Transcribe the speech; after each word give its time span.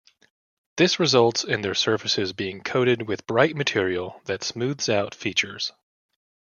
This 0.77 0.99
results 0.99 1.43
in 1.43 1.61
their 1.61 1.75
surfaces 1.75 2.33
being 2.33 2.63
coated 2.63 3.07
with 3.07 3.27
bright 3.27 3.55
material 3.55 4.19
that 4.25 4.43
smooths 4.43 4.89
out 4.89 5.13
features. 5.13 5.71